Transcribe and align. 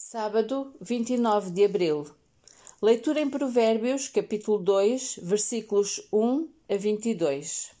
Sábado, 0.00 0.72
29 0.80 1.50
de 1.50 1.64
abril. 1.64 2.06
Leitura 2.80 3.20
em 3.20 3.28
Provérbios, 3.28 4.06
capítulo 4.08 4.56
2, 4.56 5.18
versículos 5.20 6.08
1 6.12 6.48
a 6.70 6.76
22. 6.76 7.72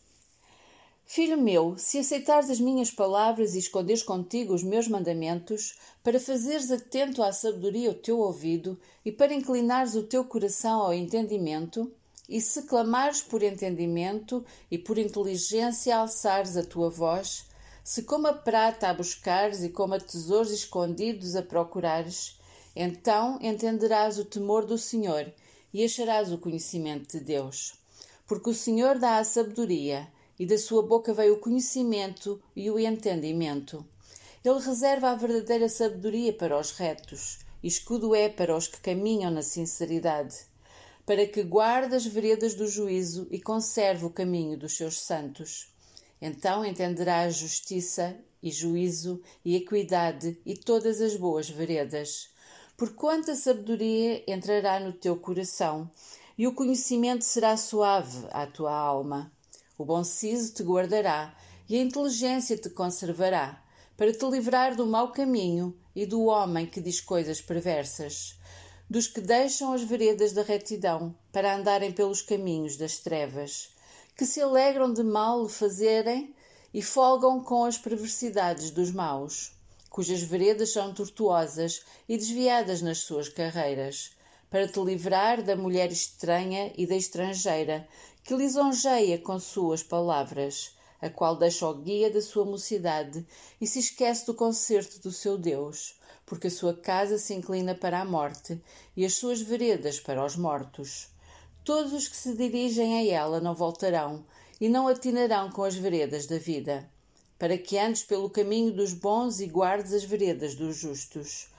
Filho 1.06 1.40
meu, 1.40 1.78
se 1.78 1.96
aceitares 1.96 2.50
as 2.50 2.58
minhas 2.58 2.90
palavras 2.90 3.54
e 3.54 3.60
esconderes 3.60 4.02
contigo 4.02 4.52
os 4.52 4.64
meus 4.64 4.88
mandamentos, 4.88 5.78
para 6.02 6.18
fazeres 6.18 6.72
atento 6.72 7.22
à 7.22 7.32
sabedoria 7.32 7.92
o 7.92 7.94
teu 7.94 8.18
ouvido 8.18 8.76
e 9.04 9.12
para 9.12 9.32
inclinares 9.32 9.94
o 9.94 10.02
teu 10.02 10.24
coração 10.24 10.80
ao 10.80 10.92
entendimento, 10.92 11.90
e 12.28 12.40
se 12.40 12.62
clamares 12.64 13.22
por 13.22 13.44
entendimento 13.44 14.44
e 14.68 14.76
por 14.76 14.98
inteligência 14.98 15.96
alçares 15.96 16.56
a 16.56 16.64
tua 16.64 16.90
voz, 16.90 17.47
se 17.88 18.02
como 18.02 18.26
a 18.26 18.34
prata 18.34 18.90
a 18.90 18.92
buscares 18.92 19.62
e 19.64 19.70
como 19.70 19.94
a 19.94 19.98
tesouros 19.98 20.52
escondidos 20.52 21.34
a 21.34 21.42
procurares, 21.42 22.38
então 22.76 23.38
entenderás 23.40 24.18
o 24.18 24.26
temor 24.26 24.66
do 24.66 24.76
Senhor 24.76 25.32
e 25.72 25.82
acharás 25.82 26.30
o 26.30 26.36
conhecimento 26.36 27.16
de 27.16 27.24
Deus. 27.24 27.80
Porque 28.26 28.50
o 28.50 28.54
Senhor 28.54 28.98
dá 28.98 29.16
a 29.16 29.24
sabedoria, 29.24 30.06
e 30.38 30.44
da 30.44 30.58
sua 30.58 30.82
boca 30.82 31.14
veio 31.14 31.36
o 31.36 31.40
conhecimento 31.40 32.38
e 32.54 32.70
o 32.70 32.78
entendimento. 32.78 33.82
Ele 34.44 34.60
reserva 34.60 35.08
a 35.08 35.14
verdadeira 35.14 35.70
sabedoria 35.70 36.34
para 36.34 36.60
os 36.60 36.72
retos, 36.72 37.38
e 37.62 37.68
escudo 37.68 38.14
é 38.14 38.28
para 38.28 38.54
os 38.54 38.68
que 38.68 38.82
caminham 38.82 39.30
na 39.30 39.40
sinceridade, 39.40 40.36
para 41.06 41.26
que 41.26 41.42
guarde 41.42 41.94
as 41.94 42.04
veredas 42.04 42.52
do 42.52 42.66
juízo 42.66 43.26
e 43.30 43.40
conserve 43.40 44.04
o 44.04 44.10
caminho 44.10 44.58
dos 44.58 44.76
seus 44.76 45.00
santos. 45.00 45.72
Então 46.20 46.64
entenderás 46.64 47.36
justiça 47.36 48.18
e 48.42 48.50
juízo 48.50 49.22
e 49.44 49.54
equidade 49.56 50.40
e 50.44 50.56
todas 50.56 51.00
as 51.00 51.16
boas 51.16 51.48
veredas. 51.48 52.30
Porquanto 52.76 53.30
a 53.30 53.36
sabedoria 53.36 54.22
entrará 54.26 54.80
no 54.80 54.92
teu 54.92 55.16
coração 55.16 55.90
e 56.36 56.46
o 56.46 56.54
conhecimento 56.54 57.24
será 57.24 57.56
suave 57.56 58.26
à 58.30 58.46
tua 58.46 58.72
alma. 58.72 59.32
O 59.76 59.84
bom 59.84 60.02
siso 60.02 60.54
te 60.54 60.62
guardará 60.62 61.36
e 61.68 61.76
a 61.76 61.82
inteligência 61.82 62.56
te 62.56 62.70
conservará, 62.70 63.62
para 63.96 64.12
te 64.12 64.24
livrar 64.26 64.76
do 64.76 64.86
mau 64.86 65.12
caminho 65.12 65.76
e 65.94 66.06
do 66.06 66.24
homem 66.24 66.66
que 66.66 66.80
diz 66.80 67.00
coisas 67.00 67.40
perversas, 67.40 68.38
dos 68.88 69.06
que 69.06 69.20
deixam 69.20 69.72
as 69.72 69.82
veredas 69.82 70.32
da 70.32 70.42
retidão 70.42 71.14
para 71.32 71.54
andarem 71.54 71.92
pelos 71.92 72.22
caminhos 72.22 72.76
das 72.76 72.98
trevas 72.98 73.76
que 74.18 74.26
se 74.26 74.40
alegram 74.40 74.92
de 74.92 75.04
mal 75.04 75.48
fazerem 75.48 76.34
e 76.74 76.82
folgam 76.82 77.40
com 77.40 77.64
as 77.64 77.78
perversidades 77.78 78.72
dos 78.72 78.90
maus, 78.90 79.52
cujas 79.88 80.20
veredas 80.22 80.72
são 80.72 80.92
tortuosas 80.92 81.84
e 82.08 82.16
desviadas 82.16 82.82
nas 82.82 82.98
suas 82.98 83.28
carreiras, 83.28 84.10
para 84.50 84.66
te 84.66 84.80
livrar 84.80 85.40
da 85.40 85.54
mulher 85.54 85.92
estranha 85.92 86.72
e 86.76 86.84
da 86.84 86.96
estrangeira, 86.96 87.86
que 88.24 88.34
lisonjeia 88.34 89.20
com 89.20 89.38
suas 89.38 89.84
palavras, 89.84 90.76
a 91.00 91.08
qual 91.08 91.36
deixa 91.36 91.68
o 91.68 91.74
guia 91.74 92.10
da 92.10 92.20
sua 92.20 92.44
mocidade 92.44 93.24
e 93.60 93.68
se 93.68 93.78
esquece 93.78 94.26
do 94.26 94.34
concerto 94.34 94.98
do 94.98 95.12
seu 95.12 95.38
Deus, 95.38 95.96
porque 96.26 96.48
a 96.48 96.50
sua 96.50 96.74
casa 96.74 97.18
se 97.18 97.34
inclina 97.34 97.72
para 97.72 98.00
a 98.00 98.04
morte 98.04 98.60
e 98.96 99.06
as 99.06 99.14
suas 99.14 99.40
veredas 99.40 100.00
para 100.00 100.26
os 100.26 100.34
mortos. 100.34 101.08
Todos 101.68 101.92
os 101.92 102.08
que 102.08 102.16
se 102.16 102.34
dirigem 102.34 102.96
a 102.96 103.14
ela 103.14 103.42
não 103.42 103.54
voltarão 103.54 104.24
e 104.58 104.70
não 104.70 104.88
atinarão 104.88 105.50
com 105.50 105.62
as 105.62 105.74
veredas 105.74 106.24
da 106.24 106.38
vida, 106.38 106.90
para 107.38 107.58
que 107.58 107.76
andes 107.76 108.02
pelo 108.02 108.30
caminho 108.30 108.72
dos 108.72 108.94
bons 108.94 109.38
e 109.38 109.44
guardes 109.44 109.92
as 109.92 110.02
veredas 110.02 110.54
dos 110.54 110.78
justos. 110.78 111.50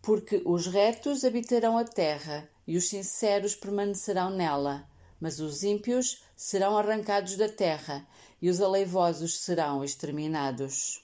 Porque 0.00 0.40
os 0.44 0.68
retos 0.68 1.24
habitarão 1.24 1.76
a 1.76 1.82
terra 1.82 2.48
e 2.68 2.76
os 2.76 2.88
sinceros 2.88 3.56
permanecerão 3.56 4.30
nela, 4.30 4.88
mas 5.20 5.40
os 5.40 5.64
ímpios 5.64 6.22
serão 6.36 6.78
arrancados 6.78 7.34
da 7.34 7.48
terra 7.48 8.06
e 8.40 8.48
os 8.48 8.60
aleivosos 8.60 9.40
serão 9.40 9.82
exterminados. 9.82 11.02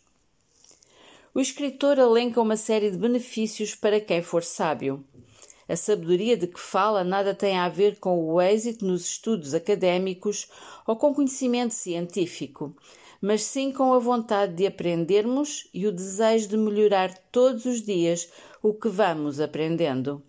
O 1.35 1.41
escritor 1.41 1.99
elenca 1.99 2.41
uma 2.41 2.57
série 2.57 2.93
de 2.93 2.99
benefícios 2.99 3.75
para 3.75 4.01
quem 4.01 4.23
for 4.23 4.45
sábio. 4.45 5.05
A 5.69 5.77
sabedoria 5.77 6.37
de 6.37 6.47
que 6.47 6.61
fala 6.61 7.03
nada 7.03 7.35
tem 7.35 7.57
a 7.57 7.69
ver 7.69 7.99
com 7.99 8.23
o 8.23 8.41
êxito 8.41 8.85
nos 8.85 9.07
estudos 9.07 9.55
académicos 9.55 10.49
ou 10.87 10.95
com 10.95 11.15
conhecimento 11.15 11.73
científico, 11.73 12.77
mas 13.21 13.43
sim 13.43 13.73
com 13.73 13.95
a 13.95 13.99
vontade 13.99 14.55
de 14.55 14.67
aprendermos 14.67 15.67
e 15.73 15.87
o 15.87 15.93
desejo 15.93 16.49
de 16.49 16.57
melhorar 16.59 17.17
todos 17.33 17.65
os 17.65 17.81
dias 17.81 18.29
o 18.63 18.75
que 18.75 18.89
vamos 18.89 19.41
aprendendo. 19.41 20.23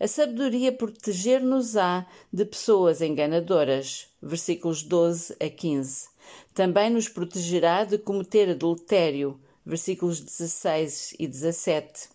A 0.00 0.08
sabedoria 0.08 0.72
proteger-nos-á 0.72 2.04
de 2.32 2.44
pessoas 2.44 3.00
enganadoras. 3.00 4.08
Versículos 4.20 4.82
12 4.82 5.36
a 5.40 5.48
15. 5.48 6.08
Também 6.52 6.90
nos 6.90 7.08
protegerá 7.08 7.84
de 7.84 7.96
cometer 7.96 8.50
adultério. 8.50 9.40
Versículos 9.64 10.18
16 10.20 11.14
e 11.18 11.28
17 11.28 12.13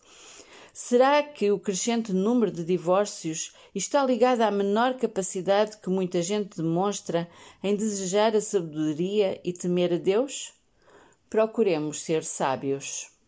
Será 0.73 1.23
que 1.23 1.51
o 1.51 1.59
crescente 1.59 2.13
número 2.13 2.51
de 2.51 2.63
divórcios 2.63 3.53
está 3.73 4.03
ligado 4.05 4.41
à 4.41 4.51
menor 4.51 4.97
capacidade 4.97 5.77
que 5.77 5.89
muita 5.89 6.21
gente 6.21 6.57
demonstra 6.57 7.29
em 7.63 7.75
desejar 7.75 8.35
a 8.35 8.41
sabedoria 8.41 9.39
e 9.43 9.51
temer 9.51 9.93
a 9.93 9.97
Deus? 9.97 10.53
Procuremos 11.29 12.01
ser 12.01 12.23
sábios. 12.23 13.18